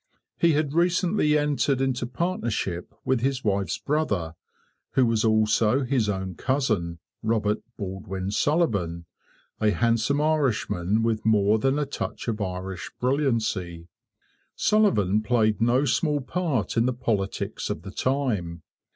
[0.39, 4.33] He had recently entered into partnership with his wife's brother,
[4.93, 9.05] who was also his own cousin, Robert Baldwin Sullivan,
[9.59, 13.89] a handsome Irishman with more than a touch of Irish brilliancy.
[14.55, 18.63] Sullivan played no small part in the politics of the time.